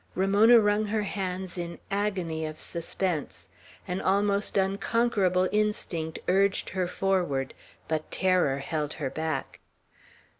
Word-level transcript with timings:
Ramona 0.15 0.59
wrung 0.59 0.85
her 0.85 1.03
hands 1.03 1.59
in 1.59 1.77
agony 1.91 2.43
of 2.47 2.59
suspense. 2.59 3.47
An 3.87 4.01
almost 4.01 4.57
unconquerable 4.57 5.47
instinct 5.51 6.17
urged 6.27 6.69
her 6.69 6.87
forward; 6.87 7.53
but 7.87 8.09
terror 8.09 8.57
held 8.57 8.93
her 8.93 9.11
back. 9.11 9.59